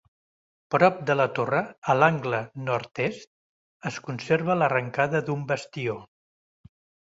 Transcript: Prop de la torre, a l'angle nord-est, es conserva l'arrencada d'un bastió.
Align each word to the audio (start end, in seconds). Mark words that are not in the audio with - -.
Prop 0.75 0.95
de 1.09 1.15
la 1.19 1.27
torre, 1.39 1.59
a 1.93 1.97
l'angle 1.99 2.41
nord-est, 2.71 3.29
es 3.93 4.03
conserva 4.09 4.59
l'arrencada 4.63 5.25
d'un 5.31 5.49
bastió. 5.55 6.03